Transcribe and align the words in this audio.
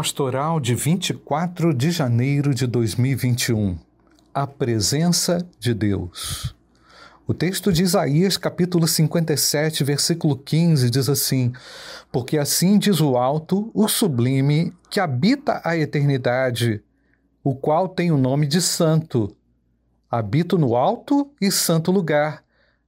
pastoral 0.00 0.58
de 0.58 0.74
24 0.74 1.74
de 1.74 1.90
janeiro 1.90 2.54
de 2.54 2.66
2021. 2.66 3.78
A 4.32 4.46
presença 4.46 5.46
de 5.58 5.74
Deus. 5.74 6.56
O 7.26 7.34
texto 7.34 7.70
de 7.70 7.82
Isaías, 7.82 8.38
capítulo 8.38 8.88
57, 8.88 9.84
versículo 9.84 10.38
15, 10.38 10.88
diz 10.88 11.06
assim: 11.10 11.52
Porque 12.10 12.38
assim 12.38 12.78
diz 12.78 12.98
o 13.02 13.18
alto, 13.18 13.70
o 13.74 13.86
sublime, 13.88 14.72
que 14.88 14.98
habita 14.98 15.60
a 15.62 15.76
eternidade, 15.76 16.82
o 17.44 17.54
qual 17.54 17.86
tem 17.86 18.10
o 18.10 18.16
nome 18.16 18.46
de 18.46 18.62
Santo. 18.62 19.36
Habito 20.10 20.56
no 20.56 20.76
alto 20.76 21.30
e 21.38 21.50
santo 21.50 21.92
lugar, 21.92 22.42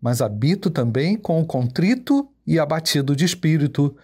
mas 0.00 0.22
habito 0.22 0.70
também 0.70 1.18
com 1.18 1.38
o 1.38 1.44
contrito 1.44 2.26
e 2.46 2.58
abatido 2.58 3.14
de 3.14 3.26
espírito 3.26 3.94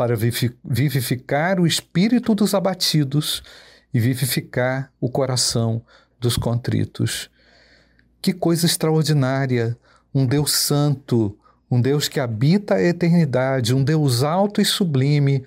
para 0.00 0.16
vivificar 0.16 1.60
o 1.60 1.66
espírito 1.66 2.34
dos 2.34 2.54
abatidos 2.54 3.42
e 3.92 4.00
vivificar 4.00 4.90
o 4.98 5.10
coração 5.10 5.82
dos 6.18 6.38
contritos. 6.38 7.30
Que 8.22 8.32
coisa 8.32 8.64
extraordinária! 8.64 9.76
Um 10.14 10.24
Deus 10.24 10.52
santo, 10.52 11.38
um 11.70 11.82
Deus 11.82 12.08
que 12.08 12.18
habita 12.18 12.76
a 12.76 12.82
eternidade, 12.82 13.74
um 13.74 13.84
Deus 13.84 14.22
alto 14.22 14.62
e 14.62 14.64
sublime 14.64 15.44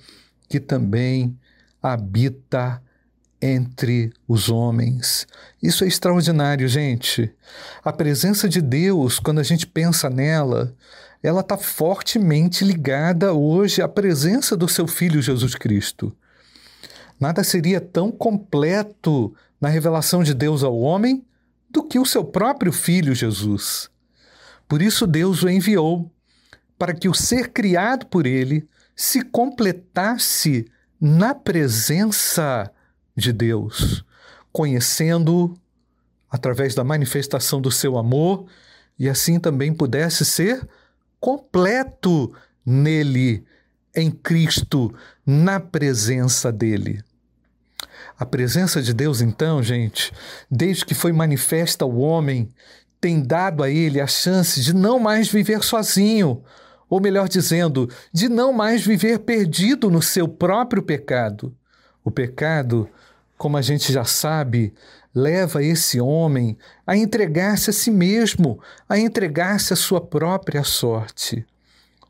que 0.47 0.59
também 0.59 1.35
habita 1.81 2.79
entre 3.41 4.13
os 4.27 4.49
homens. 4.49 5.25
Isso 5.63 5.83
é 5.83 5.87
extraordinário, 5.87 6.67
gente. 6.67 7.33
A 7.83 7.91
presença 7.91 8.47
de 8.47 8.61
Deus, 8.61 9.17
quando 9.17 9.39
a 9.39 9.43
gente 9.43 9.65
pensa 9.65 10.11
nela, 10.11 10.75
ela 11.23 11.39
está 11.39 11.57
fortemente 11.57 12.65
ligada 12.65 13.33
hoje 13.33 13.81
à 13.81 13.87
presença 13.87 14.57
do 14.57 14.67
seu 14.67 14.85
Filho 14.85 15.21
Jesus 15.21 15.55
Cristo. 15.55 16.13
Nada 17.17 17.43
seria 17.45 17.79
tão 17.79 18.11
completo 18.11 19.33
na 19.59 19.69
revelação 19.69 20.21
de 20.21 20.33
Deus 20.33 20.61
ao 20.61 20.77
homem 20.77 21.23
do 21.69 21.81
que 21.81 21.97
o 21.97 22.05
seu 22.05 22.25
próprio 22.25 22.73
Filho 22.73 23.15
Jesus. 23.15 23.89
Por 24.67 24.81
isso, 24.81 25.07
Deus 25.07 25.41
o 25.41 25.49
enviou 25.49 26.11
para 26.77 26.93
que 26.93 27.07
o 27.07 27.13
ser 27.13 27.53
criado 27.53 28.05
por 28.07 28.25
ele 28.25 28.67
se 28.93 29.21
completasse 29.21 30.65
na 30.99 31.33
presença 31.33 32.69
de 33.15 33.31
Deus, 33.31 34.03
conhecendo 34.51 35.53
através 36.29 36.75
da 36.75 36.83
manifestação 36.83 37.61
do 37.61 37.71
seu 37.71 37.97
amor 37.97 38.45
e 38.99 39.07
assim 39.07 39.39
também 39.39 39.73
pudesse 39.73 40.25
ser 40.25 40.67
completo 41.23 42.33
nele, 42.65 43.45
em 43.95 44.11
Cristo, 44.11 44.93
na 45.25 45.57
presença 45.57 46.51
dele. 46.51 47.01
A 48.19 48.25
presença 48.25 48.81
de 48.81 48.93
Deus, 48.93 49.21
então, 49.21 49.63
gente, 49.63 50.11
desde 50.51 50.85
que 50.85 50.93
foi 50.93 51.13
manifesta 51.13 51.85
ao 51.85 51.95
homem, 51.95 52.49
tem 52.99 53.23
dado 53.23 53.63
a 53.63 53.69
ele 53.69 54.01
a 54.01 54.07
chance 54.07 54.59
de 54.59 54.75
não 54.75 54.99
mais 54.99 55.29
viver 55.29 55.63
sozinho, 55.63 56.43
ou 56.89 56.99
melhor 56.99 57.29
dizendo, 57.29 57.89
de 58.11 58.27
não 58.27 58.51
mais 58.51 58.85
viver 58.85 59.19
perdido 59.19 59.89
no 59.89 60.01
seu 60.01 60.27
próprio 60.27 60.83
pecado. 60.83 61.55
O 62.03 62.11
pecado 62.11 62.89
como 63.37 63.57
a 63.57 63.61
gente 63.61 63.91
já 63.91 64.05
sabe, 64.05 64.73
leva 65.13 65.63
esse 65.63 65.99
homem 66.01 66.57
a 66.85 66.95
entregar-se 66.97 67.69
a 67.69 67.73
si 67.73 67.91
mesmo, 67.91 68.59
a 68.87 68.97
entregar-se 68.97 69.73
à 69.73 69.75
sua 69.75 70.01
própria 70.01 70.63
sorte. 70.63 71.45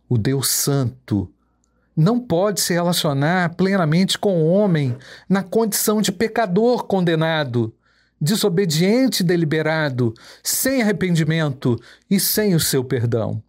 O 0.07 0.17
Deus 0.17 0.49
Santo 0.49 1.30
não 1.95 2.19
pode 2.19 2.61
se 2.61 2.73
relacionar 2.73 3.55
plenamente 3.55 4.17
com 4.17 4.41
o 4.41 4.47
homem 4.47 4.97
na 5.30 5.43
condição 5.43 6.02
de 6.02 6.11
pecador 6.11 6.85
condenado, 6.85 7.73
desobediente 8.19 9.23
deliberado, 9.23 10.14
sem 10.42 10.81
arrependimento 10.81 11.80
e 12.09 12.19
sem 12.19 12.55
o 12.55 12.59
seu 12.59 12.83
perdão. 12.83 13.43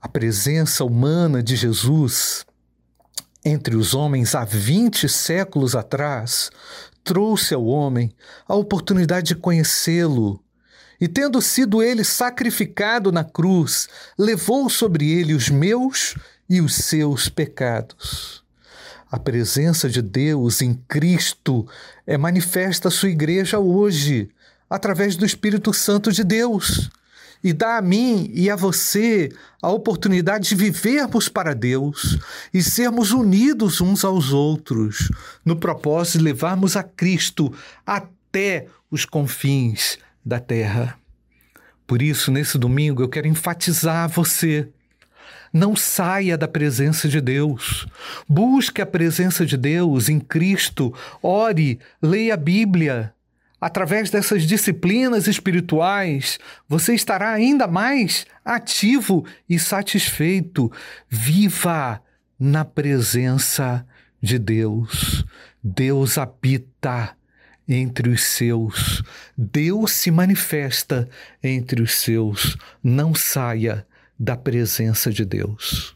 A 0.00 0.08
presença 0.08 0.84
humana 0.84 1.42
de 1.42 1.56
Jesus 1.56 2.46
entre 3.46 3.76
os 3.76 3.94
homens 3.94 4.34
há 4.34 4.44
20 4.44 5.08
séculos 5.08 5.76
atrás, 5.76 6.50
trouxe 7.04 7.54
ao 7.54 7.64
homem 7.64 8.12
a 8.48 8.56
oportunidade 8.56 9.28
de 9.28 9.36
conhecê-lo. 9.36 10.42
E 11.00 11.06
tendo 11.06 11.40
sido 11.40 11.80
ele 11.80 12.02
sacrificado 12.02 13.12
na 13.12 13.22
cruz, 13.22 13.88
levou 14.18 14.68
sobre 14.68 15.12
ele 15.12 15.32
os 15.32 15.48
meus 15.48 16.16
e 16.50 16.60
os 16.60 16.74
seus 16.74 17.28
pecados. 17.28 18.42
A 19.08 19.16
presença 19.16 19.88
de 19.88 20.02
Deus 20.02 20.60
em 20.60 20.74
Cristo 20.88 21.68
é 22.04 22.18
manifesta 22.18 22.88
à 22.88 22.90
sua 22.90 23.10
igreja 23.10 23.60
hoje, 23.60 24.28
através 24.68 25.14
do 25.14 25.24
Espírito 25.24 25.72
Santo 25.72 26.10
de 26.10 26.24
Deus 26.24 26.90
e 27.46 27.52
dá 27.52 27.76
a 27.76 27.80
mim 27.80 28.28
e 28.34 28.50
a 28.50 28.56
você 28.56 29.28
a 29.62 29.70
oportunidade 29.70 30.48
de 30.48 30.56
vivermos 30.56 31.28
para 31.28 31.54
Deus 31.54 32.18
e 32.52 32.60
sermos 32.60 33.12
unidos 33.12 33.80
uns 33.80 34.04
aos 34.04 34.32
outros, 34.32 35.12
no 35.44 35.54
propósito 35.54 36.18
de 36.18 36.24
levarmos 36.24 36.76
a 36.76 36.82
Cristo 36.82 37.54
até 37.86 38.66
os 38.90 39.04
confins 39.04 39.96
da 40.24 40.40
terra. 40.40 40.98
Por 41.86 42.02
isso, 42.02 42.32
nesse 42.32 42.58
domingo, 42.58 43.00
eu 43.00 43.08
quero 43.08 43.28
enfatizar 43.28 44.02
a 44.02 44.08
você. 44.08 44.68
Não 45.52 45.76
saia 45.76 46.36
da 46.36 46.48
presença 46.48 47.08
de 47.08 47.20
Deus. 47.20 47.86
Busque 48.28 48.82
a 48.82 48.86
presença 48.86 49.46
de 49.46 49.56
Deus 49.56 50.08
em 50.08 50.18
Cristo. 50.18 50.92
Ore, 51.22 51.78
leia 52.02 52.34
a 52.34 52.36
Bíblia, 52.36 53.14
através 53.60 54.10
dessas 54.10 54.42
disciplinas 54.42 55.26
espirituais, 55.26 56.38
você 56.68 56.94
estará 56.94 57.32
ainda 57.32 57.66
mais 57.66 58.26
ativo 58.44 59.24
e 59.48 59.58
satisfeito. 59.58 60.70
Viva 61.08 62.02
na 62.38 62.64
presença 62.64 63.86
de 64.20 64.38
Deus. 64.38 65.24
Deus 65.62 66.18
habita 66.18 67.16
entre 67.68 68.10
os 68.10 68.22
seus. 68.22 69.02
Deus 69.36 69.92
se 69.92 70.10
manifesta 70.10 71.08
entre 71.42 71.82
os 71.82 71.94
seus. 71.94 72.56
Não 72.82 73.14
saia 73.14 73.86
da 74.18 74.36
presença 74.36 75.10
de 75.10 75.24
Deus. 75.24 75.95